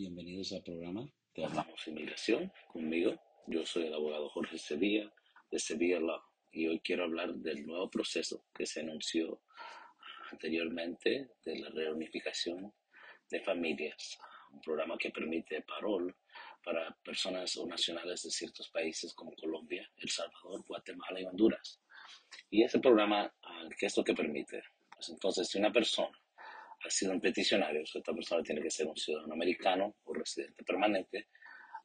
Bienvenidos 0.00 0.50
al 0.52 0.62
programa 0.62 1.06
de 1.34 1.44
Hablamos 1.44 1.86
Inmigración 1.86 2.50
conmigo. 2.68 3.20
Yo 3.46 3.66
soy 3.66 3.84
el 3.84 3.92
abogado 3.92 4.30
Jorge 4.30 4.56
Sevilla 4.56 5.12
de 5.50 5.58
Sevilla 5.58 6.00
Law 6.00 6.22
y 6.50 6.68
hoy 6.68 6.80
quiero 6.80 7.04
hablar 7.04 7.34
del 7.34 7.66
nuevo 7.66 7.90
proceso 7.90 8.46
que 8.54 8.64
se 8.64 8.80
anunció 8.80 9.42
anteriormente 10.32 11.28
de 11.44 11.58
la 11.58 11.68
reunificación 11.68 12.72
de 13.28 13.40
familias, 13.40 14.18
un 14.50 14.62
programa 14.62 14.96
que 14.96 15.10
permite 15.10 15.60
parol 15.60 16.16
para 16.64 16.96
personas 17.04 17.54
o 17.58 17.66
nacionales 17.66 18.22
de 18.22 18.30
ciertos 18.30 18.70
países 18.70 19.12
como 19.12 19.34
Colombia, 19.34 19.86
El 19.98 20.08
Salvador, 20.08 20.64
Guatemala 20.66 21.20
y 21.20 21.26
Honduras. 21.26 21.78
Y 22.48 22.62
ese 22.62 22.78
programa, 22.78 23.30
¿qué 23.78 23.84
es 23.84 23.96
lo 23.98 24.02
que 24.02 24.14
permite? 24.14 24.62
Pues 24.96 25.10
entonces, 25.10 25.46
si 25.46 25.58
una 25.58 25.70
persona 25.70 26.18
ha 26.82 26.90
sido 26.90 27.12
un 27.12 27.20
peticionario, 27.20 27.82
esta 27.82 28.12
persona 28.12 28.42
tiene 28.42 28.62
que 28.62 28.70
ser 28.70 28.86
un 28.86 28.96
ciudadano 28.96 29.34
americano 29.34 29.96
o 30.04 30.14
residente 30.14 30.64
permanente, 30.64 31.28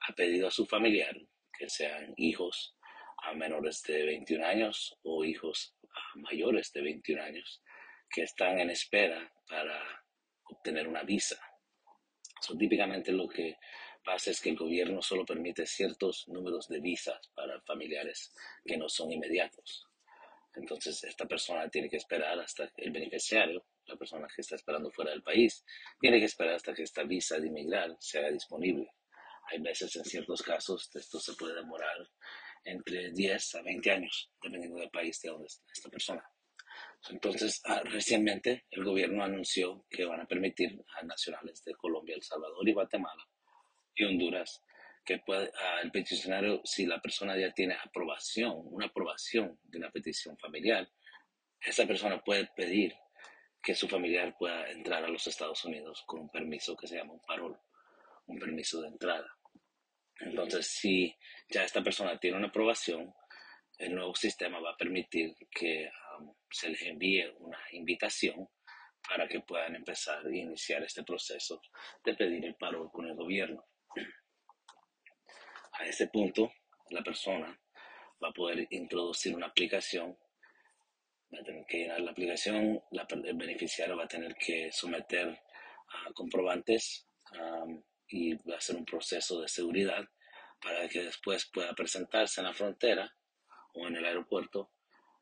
ha 0.07 0.13
pedido 0.13 0.47
a 0.47 0.51
su 0.51 0.65
familiar 0.65 1.15
que 1.57 1.69
sean 1.69 2.13
hijos 2.17 2.75
a 3.23 3.33
menores 3.33 3.81
de 3.83 4.05
21 4.05 4.45
años 4.45 4.97
o 5.03 5.25
hijos 5.25 5.75
a 5.89 6.19
mayores 6.19 6.71
de 6.73 6.81
21 6.81 7.21
años 7.21 7.61
que 8.09 8.23
están 8.23 8.59
en 8.59 8.69
espera 8.69 9.33
para 9.47 9.81
obtener 10.43 10.87
una 10.87 11.03
visa. 11.03 11.39
típicamente 12.57 13.11
lo 13.11 13.27
que 13.27 13.57
pasa 14.03 14.31
es 14.31 14.39
que 14.39 14.49
el 14.49 14.55
gobierno 14.55 15.01
solo 15.01 15.25
permite 15.25 15.65
ciertos 15.65 16.27
números 16.27 16.67
de 16.67 16.79
visas 16.79 17.31
para 17.33 17.59
familiares 17.61 18.33
que 18.63 18.77
no 18.77 18.87
son 18.87 19.11
inmediatos. 19.11 19.87
Entonces, 20.53 21.03
esta 21.03 21.25
persona 21.25 21.67
tiene 21.69 21.89
que 21.89 21.97
esperar 21.97 22.39
hasta 22.39 22.71
el 22.77 22.91
beneficiario 22.91 23.65
la 23.87 23.95
persona 23.95 24.27
que 24.33 24.41
está 24.41 24.55
esperando 24.55 24.91
fuera 24.91 25.11
del 25.11 25.23
país, 25.23 25.65
tiene 25.99 26.19
que 26.19 26.25
esperar 26.25 26.55
hasta 26.55 26.73
que 26.73 26.83
esta 26.83 27.03
visa 27.03 27.39
de 27.39 27.47
inmigrar 27.47 27.95
sea 27.99 28.29
disponible. 28.29 28.91
Hay 29.51 29.59
veces, 29.59 29.95
en 29.95 30.05
ciertos 30.05 30.41
casos, 30.41 30.89
esto 30.95 31.19
se 31.19 31.33
puede 31.33 31.55
demorar 31.55 31.97
entre 32.63 33.11
10 33.11 33.55
a 33.55 33.61
20 33.61 33.91
años, 33.91 34.31
dependiendo 34.41 34.79
del 34.79 34.89
país 34.89 35.21
de 35.21 35.29
donde 35.29 35.47
está 35.47 35.63
esta 35.71 35.89
persona. 35.89 36.29
Entonces, 37.09 37.61
ah, 37.65 37.81
recientemente 37.83 38.65
el 38.71 38.83
gobierno 38.83 39.23
anunció 39.23 39.85
que 39.89 40.05
van 40.05 40.21
a 40.21 40.25
permitir 40.25 40.83
a 40.99 41.05
nacionales 41.05 41.63
de 41.63 41.75
Colombia, 41.75 42.15
El 42.15 42.23
Salvador 42.23 42.67
y 42.67 42.73
Guatemala 42.73 43.23
y 43.93 44.03
Honduras 44.03 44.61
que 45.05 45.19
puede, 45.19 45.51
ah, 45.55 45.81
el 45.83 45.91
peticionario, 45.91 46.61
si 46.65 46.85
la 46.87 46.99
persona 46.99 47.37
ya 47.37 47.53
tiene 47.53 47.75
aprobación, 47.75 48.53
una 48.65 48.87
aprobación 48.87 49.59
de 49.63 49.77
una 49.77 49.91
petición 49.91 50.35
familiar, 50.37 50.89
esa 51.61 51.85
persona 51.85 52.21
puede 52.23 52.49
pedir 52.55 52.95
que 53.65 53.73
su 53.73 53.87
familiar 53.87 54.37
pueda 54.37 54.69
entrar 54.69 55.03
a 55.03 55.07
los 55.07 55.25
Estados 55.25 55.65
Unidos 55.65 56.03
con 56.05 56.19
un 56.21 56.29
permiso 56.29 56.77
que 56.77 56.85
se 56.85 56.97
llama 56.97 57.13
un 57.13 57.21
parol, 57.21 57.59
un 58.27 58.37
permiso 58.37 58.79
de 58.79 58.89
entrada. 58.89 59.27
Entonces, 60.19 60.67
si 60.67 61.17
ya 61.49 61.63
esta 61.63 61.83
persona 61.83 62.19
tiene 62.19 62.37
una 62.37 62.49
aprobación, 62.49 63.11
el 63.79 63.95
nuevo 63.95 64.13
sistema 64.13 64.59
va 64.59 64.73
a 64.73 64.77
permitir 64.77 65.35
que 65.49 65.89
um, 66.19 66.31
se 66.47 66.69
les 66.69 66.81
envíe 66.83 67.27
una 67.39 67.57
invitación 67.71 68.47
para 69.09 69.27
que 69.27 69.39
puedan 69.39 69.75
empezar 69.75 70.23
a 70.23 70.29
iniciar 70.29 70.83
este 70.83 71.03
proceso 71.03 71.59
de 72.03 72.13
pedir 72.13 72.45
el 72.45 72.55
parol 72.55 72.91
con 72.91 73.07
el 73.07 73.15
gobierno. 73.15 73.65
A 75.71 75.85
ese 75.85 76.07
punto, 76.09 76.53
la 76.91 77.01
persona 77.01 77.59
va 78.23 78.29
a 78.29 78.33
poder 78.33 78.67
introducir 78.69 79.35
una 79.35 79.47
aplicación 79.47 80.15
va 81.33 81.39
a 81.39 81.43
tener 81.43 81.65
que 81.65 81.77
llenar 81.79 82.01
la 82.01 82.11
aplicación, 82.11 82.81
el 82.91 83.37
beneficiario 83.37 83.97
va 83.97 84.05
a 84.05 84.07
tener 84.07 84.35
que 84.35 84.71
someter 84.71 85.27
a 85.27 86.13
comprobantes 86.13 87.07
y 88.07 88.35
va 88.35 88.55
a 88.55 88.57
hacer 88.57 88.75
un 88.75 88.85
proceso 88.85 89.41
de 89.41 89.47
seguridad 89.47 90.05
para 90.61 90.87
que 90.87 91.03
después 91.03 91.49
pueda 91.51 91.73
presentarse 91.73 92.41
en 92.41 92.47
la 92.47 92.53
frontera 92.53 93.13
o 93.73 93.87
en 93.87 93.95
el 93.95 94.05
aeropuerto 94.05 94.71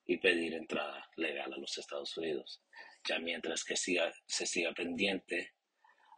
y 0.06 0.18
pedir 0.18 0.54
entrada 0.54 1.10
legal 1.16 1.54
a 1.54 1.58
los 1.58 1.78
Estados 1.78 2.16
Unidos. 2.18 2.62
Ya 3.08 3.20
mientras 3.20 3.64
que 3.64 3.76
siga, 3.76 4.12
se 4.26 4.46
siga 4.46 4.74
pendiente 4.74 5.54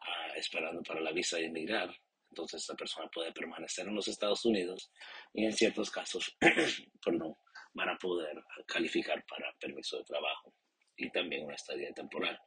ah, 0.02 0.34
esperando 0.36 0.82
para 0.84 1.02
la 1.02 1.12
visa 1.12 1.38
de 1.38 1.46
inmigrar, 1.46 1.96
entonces 2.30 2.64
esa 2.64 2.76
persona 2.76 3.10
puede 3.14 3.32
permanecer 3.32 3.88
en 3.88 3.96
los 3.96 4.08
Estados 4.08 4.44
Unidos 4.46 4.92
y 5.34 5.46
en 5.46 5.54
ciertos 5.54 5.90
casos, 5.90 6.36
perdón, 7.04 7.36
van 7.76 7.90
a 7.90 7.98
poder 7.98 8.44
calificar 8.66 9.24
para 9.26 9.54
permiso 9.60 9.98
de 9.98 10.06
trabajo 10.06 10.54
y 10.96 11.12
también 11.12 11.46
una 11.46 11.56
estadía 11.56 11.92
temporal. 11.94 12.40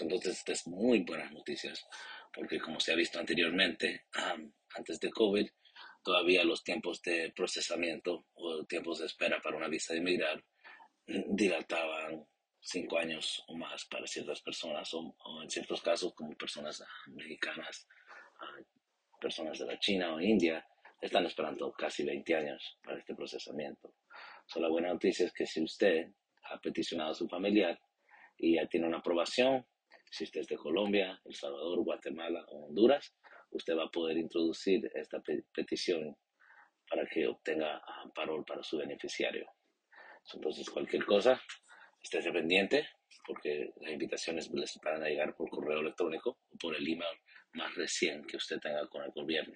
Entonces, 0.00 0.38
estas 0.38 0.60
es 0.60 0.66
muy 0.66 1.00
buenas 1.04 1.32
noticias, 1.32 1.86
porque 2.32 2.60
como 2.60 2.80
se 2.80 2.92
ha 2.92 2.96
visto 2.96 3.18
anteriormente, 3.18 4.06
antes 4.74 5.00
de 5.00 5.10
COVID, 5.10 5.48
todavía 6.02 6.44
los 6.44 6.64
tiempos 6.64 7.00
de 7.02 7.32
procesamiento 7.34 8.26
o 8.34 8.64
tiempos 8.66 8.98
de 8.98 9.06
espera 9.06 9.40
para 9.40 9.56
una 9.56 9.68
visa 9.68 9.92
de 9.92 10.00
inmigrar 10.00 10.44
mm, 11.06 11.34
dilataban 11.34 12.26
cinco 12.60 12.98
años 12.98 13.44
o 13.46 13.56
más 13.56 13.84
para 13.86 14.06
ciertas 14.06 14.40
personas, 14.42 14.92
o, 14.94 15.14
en 15.42 15.50
ciertos 15.50 15.80
casos 15.80 16.12
como 16.14 16.36
personas 16.36 16.82
mexicanas, 17.06 17.86
personas 19.20 19.58
de 19.58 19.66
la 19.66 19.78
China 19.78 20.14
o 20.14 20.20
India, 20.20 20.66
están 21.00 21.26
esperando 21.26 21.72
casi 21.72 22.04
20 22.04 22.34
años 22.34 22.78
para 22.82 22.98
este 22.98 23.14
procesamiento 23.14 23.94
la 24.56 24.68
buena 24.68 24.88
noticia 24.88 25.26
es 25.26 25.32
que 25.32 25.46
si 25.46 25.62
usted 25.62 26.06
ha 26.44 26.60
peticionado 26.60 27.10
a 27.10 27.14
su 27.14 27.28
familiar 27.28 27.78
y 28.36 28.56
ya 28.56 28.66
tiene 28.66 28.86
una 28.86 28.98
aprobación, 28.98 29.66
si 30.10 30.24
usted 30.24 30.40
es 30.40 30.46
de 30.48 30.56
Colombia, 30.56 31.20
El 31.24 31.34
Salvador, 31.34 31.84
Guatemala 31.84 32.44
o 32.48 32.66
Honduras, 32.66 33.14
usted 33.50 33.76
va 33.76 33.84
a 33.84 33.90
poder 33.90 34.16
introducir 34.16 34.90
esta 34.94 35.22
petición 35.52 36.16
para 36.88 37.06
que 37.06 37.26
obtenga 37.26 37.82
parol 38.14 38.44
para 38.44 38.62
su 38.62 38.78
beneficiario. 38.78 39.46
Entonces, 40.34 40.68
cualquier 40.70 41.04
cosa, 41.04 41.40
esté 42.02 42.22
pendiente 42.32 42.88
porque 43.26 43.72
las 43.76 43.92
invitaciones 43.92 44.50
les 44.52 44.78
van 44.82 45.02
a 45.02 45.08
llegar 45.08 45.34
por 45.34 45.50
correo 45.50 45.80
electrónico 45.80 46.38
o 46.50 46.56
por 46.58 46.74
el 46.74 46.86
email 46.86 47.18
más 47.52 47.74
recién 47.74 48.24
que 48.24 48.36
usted 48.36 48.58
tenga 48.58 48.86
con 48.88 49.02
el 49.02 49.10
gobierno. 49.12 49.54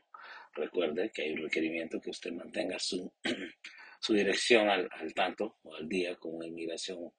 Recuerde 0.55 1.11
que 1.13 1.23
hay 1.23 1.33
un 1.33 1.43
requerimiento 1.43 2.01
que 2.01 2.11
usted 2.11 2.33
mantenga 2.33 2.79
su 2.79 3.11
su 4.03 4.15
dirección 4.15 4.69
al, 4.69 4.91
tanto 5.15 5.59
o 5.63 5.77
al 5.77 5.89
día 5.89 6.17
con 6.17 6.35
una 6.35 6.47
inmigración 6.47 7.13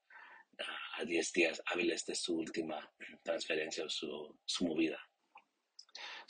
a 0.98 1.06
10 1.06 1.32
días 1.32 1.64
hábiles 1.66 2.06
de 2.06 2.14
su 2.14 2.36
última 2.36 2.92
transferencia 3.24 3.86
o 3.86 3.90
su, 3.90 4.38
su 4.46 4.66
movida. 4.66 5.00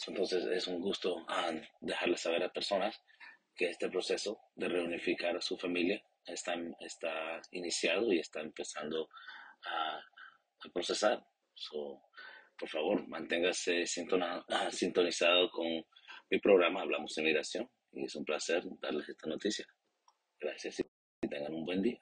Entonces 0.08 0.46
es 0.46 0.68
un 0.68 0.80
gusto 0.80 1.16
um, 1.16 1.62
dejarles 1.82 2.22
saber 2.22 2.44
a 2.44 2.54
personas 2.54 3.02
que 3.56 3.70
este 3.70 3.90
proceso 3.90 4.40
de 4.54 4.70
reunificar 4.70 5.36
a 5.36 5.42
su 5.42 5.58
familia 5.58 6.04
está, 6.24 6.54
está 6.82 7.42
iniciado 7.52 8.14
y 8.14 8.20
está 8.20 8.42
empezando 8.42 9.10
a, 9.66 9.98
a 9.98 10.70
procesar. 10.72 11.26
por 12.60 12.70
favor, 12.70 13.08
manténgase 13.08 13.88
sintonizado 13.88 15.50
con 15.50 15.84
mi 16.30 16.40
programa 16.40 16.82
Hablamos 16.82 17.16
de 17.16 17.24
Migración 17.24 17.68
y 17.92 18.06
es 18.06 18.16
un 18.16 18.24
placer 18.24 18.64
darles 18.80 19.10
esta 19.10 19.28
noticia. 19.28 19.66
Gracias 20.54 20.82
y 21.24 21.28
tengan 21.28 21.52
un 21.56 21.66
buen 21.66 21.82
día. 21.82 22.00